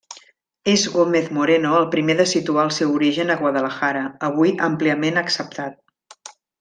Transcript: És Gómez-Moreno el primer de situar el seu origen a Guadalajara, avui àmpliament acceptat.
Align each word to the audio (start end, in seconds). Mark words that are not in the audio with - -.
És 0.71 0.85
Gómez-Moreno 0.93 1.73
el 1.81 1.85
primer 1.95 2.15
de 2.21 2.25
situar 2.31 2.65
el 2.69 2.73
seu 2.77 2.95
origen 3.01 3.35
a 3.35 3.37
Guadalajara, 3.43 4.01
avui 4.31 4.55
àmpliament 4.69 5.23
acceptat. 5.25 6.35